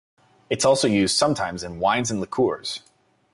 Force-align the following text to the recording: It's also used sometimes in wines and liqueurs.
It's 0.49 0.65
also 0.65 0.87
used 0.87 1.15
sometimes 1.15 1.61
in 1.61 1.77
wines 1.77 2.09
and 2.09 2.19
liqueurs. 2.19 2.79